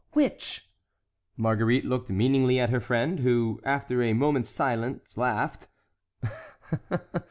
"Which?" 0.13 0.67
Marguerite 1.37 1.85
looked 1.85 2.09
meaningly 2.09 2.59
at 2.59 2.71
her 2.71 2.79
friend, 2.79 3.19
who, 3.19 3.61
after 3.63 4.01
a 4.01 4.13
moment's 4.13 4.49
silence, 4.49 5.15
laughed. 5.15 5.67